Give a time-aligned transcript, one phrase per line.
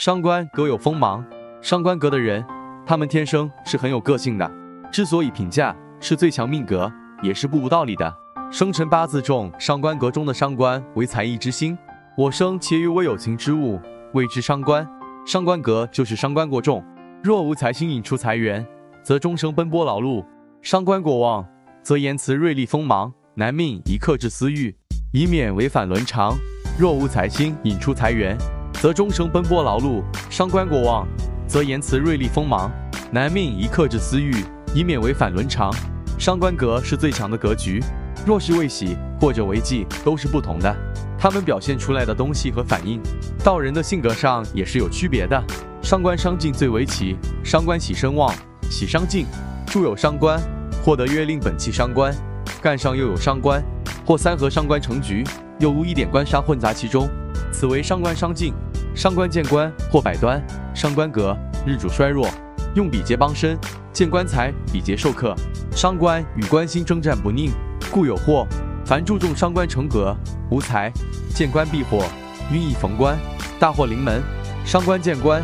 [0.00, 1.22] 伤官格有锋芒，
[1.60, 2.42] 伤官格的人，
[2.86, 4.50] 他们天生是很有个性的。
[4.90, 6.90] 之所以评价是最强命格，
[7.22, 8.10] 也是不无道理的。
[8.50, 11.76] 生辰八字中伤官格中的伤官为才艺之星，
[12.16, 13.78] 我生且与我有情之物，
[14.14, 14.88] 谓之伤官。
[15.26, 16.82] 伤官格就是伤官过重，
[17.22, 18.66] 若无财星引出财源，
[19.02, 20.24] 则终生奔波劳碌；
[20.62, 21.46] 伤官过旺，
[21.82, 24.74] 则言辞锐利锋芒，难命以克制私欲，
[25.12, 26.34] 以免违反伦常。
[26.78, 28.34] 若无财星引出财源，
[28.80, 31.06] 则终生奔波劳碌，伤官过旺，
[31.46, 32.72] 则言辞锐利锋芒，
[33.12, 34.34] 难命以克制私欲，
[34.74, 35.70] 以免违反伦常。
[36.18, 37.84] 伤官格是最强的格局，
[38.24, 40.74] 若是未喜或者为忌，都是不同的。
[41.18, 43.02] 他们表现出来的东西和反应，
[43.44, 45.38] 到人的性格上也是有区别的。
[45.82, 48.34] 伤官伤尽最为奇，伤官喜生旺，
[48.70, 49.26] 喜伤尽，
[49.66, 50.40] 著有伤官，
[50.82, 52.14] 获得月令本气伤官，
[52.62, 53.62] 干上又有伤官，
[54.06, 55.22] 或三合伤官成局，
[55.58, 57.06] 又无一点官杀混杂其中，
[57.52, 58.54] 此为伤官伤尽。
[58.94, 60.42] 伤官见官或百端，
[60.74, 62.28] 伤官格日主衰弱，
[62.74, 63.56] 用比劫帮身，
[63.92, 65.34] 见官财比劫受克，
[65.72, 67.50] 伤官与官星征战不宁，
[67.90, 68.46] 故有祸。
[68.84, 70.14] 凡注重伤官成格，
[70.50, 70.92] 无财，
[71.34, 72.04] 见官必祸，
[72.52, 73.16] 运易逢官，
[73.58, 74.20] 大祸临门。
[74.64, 75.40] 伤官见官，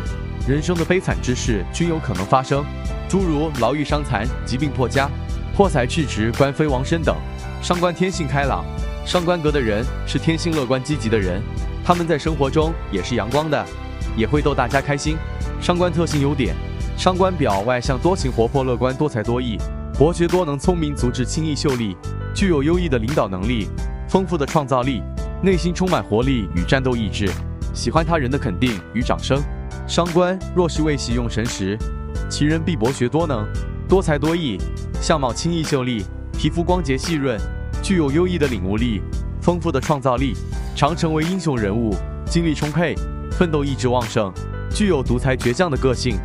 [0.47, 2.63] 人生的悲惨之事均有可能发生，
[3.07, 5.09] 诸如牢狱伤残、疾病破家、
[5.55, 7.15] 破财去职、官非亡身等。
[7.61, 8.65] 伤官天性开朗，
[9.05, 11.41] 伤官格的人是天性乐观积极的人。
[11.87, 13.65] 他们在生活中也是阳光的，
[14.17, 15.15] 也会逗大家开心。
[15.61, 16.53] 伤官特性优点：
[16.97, 19.57] 伤官表外向多情、活泼、乐观、多才多艺、
[19.97, 21.95] 博学多能、聪明足智、清逸秀丽，
[22.35, 23.69] 具有优异的领导能力、
[24.09, 25.01] 丰富的创造力，
[25.41, 27.31] 内心充满活力与战斗意志，
[27.73, 29.41] 喜欢他人的肯定与掌声。
[29.87, 31.79] 伤官若是未喜用神时，
[32.29, 33.47] 其人必博学多能、
[33.87, 34.57] 多才多艺，
[34.99, 36.03] 相貌清逸秀丽，
[36.37, 37.39] 皮肤光洁细润，
[37.81, 39.01] 具有优异的领悟力、
[39.47, 40.33] 丰富的创造力。
[40.75, 41.95] 常成为英雄人物，
[42.25, 42.93] 精力充沛，
[43.31, 44.29] 奋斗意志旺盛，
[44.69, 46.17] 具有独裁倔强的个性。